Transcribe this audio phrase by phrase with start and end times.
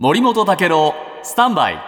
[0.00, 0.92] 森本武郎
[1.22, 1.78] スタンバイ。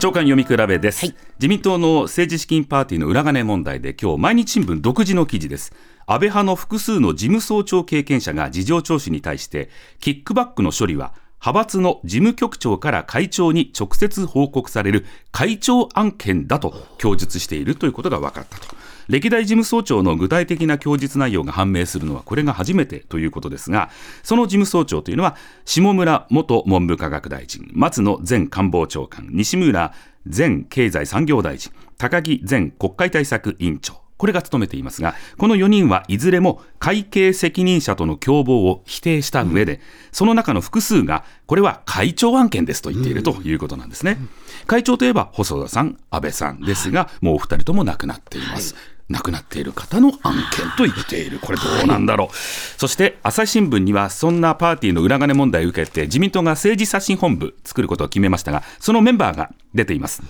[0.00, 1.14] 長官読み比べです、はい。
[1.38, 5.74] 自民党の政治資金パーティーの裏金問題で今日毎日新聞独自の記事です。
[6.06, 9.68] 安倍派の複数の事務総長経験者が事情聴取に対して
[10.00, 11.12] キックバックの処理は
[11.42, 18.74] 派閥の事務局長から会長に直接報告される会長案件だと供述しているということが分かったと
[19.08, 23.90] 歴代事務総長の具体的な供述内容が判明するのはこれが初めてということですが
[24.22, 29.92] その事務総長というのは下村元文部科学大臣松野前官房長官西村
[30.24, 39.80] 前経済産業大臣高木前国会対策委員長これが務めていますが、この4人はいずれも会計責任者との共謀を否定した上で、
[40.12, 44.18] その中の複数が、これは会長案件ですと言っているということなんですね。
[44.66, 48.76] 会長といえば細田さん、安倍さんですが、もうお二人とも亡くなっています。
[49.08, 52.36] 亡くなっている方の案件と言っている、これどうなんだろう、
[52.78, 60.22] そして朝日新聞には、そんなパーティーの裏金問題を受けて、自民党が政治刷新本部作ることを決めましたが、そのメンバーが出ています。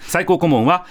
[0.00, 0.86] 最高顧問は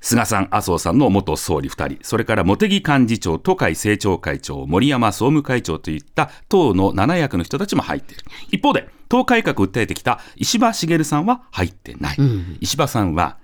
[0.00, 8.24] 菅さん、麻生さんの元総理2人、それから茂木幹事長、都会政調会長、森山総務会長といった党の7役の人たちも入っている。
[8.50, 12.16] 一方で、党改革を訴えてきた石破茂さんは入ってない。
[12.60, 13.38] 石破さんは、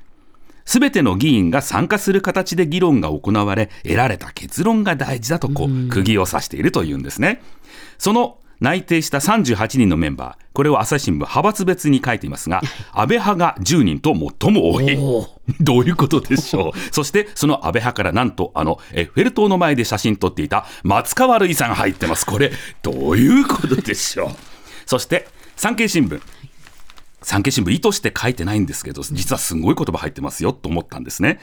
[0.65, 7.43] すべての議員が参加する形で議論が行われ、得られた結論が大事だとこう、釘を刺しているというんですね。
[7.99, 14.97] その内定した38人のメンバー、これを朝日新聞派閥別に書いていますが、安倍派が10人と最も多い。
[15.61, 16.95] どういうことでしょう。
[16.95, 22.25] そして、その安倍派からなんと、あの、エッフェル塔の前で写真撮っていた松川るいさんが入ってます。
[22.25, 24.31] これ、どういうことでしょう。
[24.87, 26.21] そして、産経新聞。
[27.25, 31.41] 産経新聞意図して書いてないんですけど、実はすごい言葉入ってますよと思ったんですね。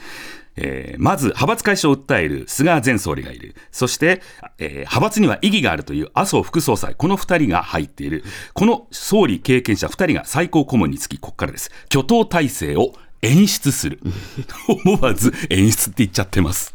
[0.56, 3.54] えーまず、派閥解消を訴える菅前総理がいる。
[3.70, 4.22] そして、
[4.58, 6.94] えー派閥には意義があるという麻生副総裁。
[6.94, 8.24] この二人が入っている。
[8.54, 11.70] この総理経験者二人が最高顧問につき、ここからです。
[11.90, 14.00] 挙党体制を演出する。
[14.68, 16.74] 思わず演出って言っちゃってます。